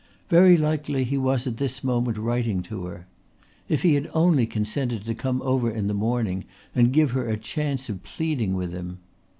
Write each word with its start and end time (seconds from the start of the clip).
Very 0.29 0.57
likely 0.57 1.03
he 1.03 1.19
was 1.19 1.45
at 1.45 1.57
this 1.57 1.83
moment 1.83 2.17
writing 2.17 2.63
to 2.63 2.85
her. 2.87 3.05
If 3.69 3.83
he 3.83 3.93
had 3.93 4.09
only 4.15 4.47
consented 4.47 5.05
to 5.05 5.13
come 5.13 5.43
over 5.43 5.69
in 5.69 5.85
the 5.85 5.93
morning 5.93 6.45
and 6.73 6.91
give 6.91 7.11
her 7.11 7.29
the 7.29 7.37
chance 7.37 7.87
of 7.87 8.01
pleading 8.01 8.55
with 8.55 8.73
him! 8.73 8.97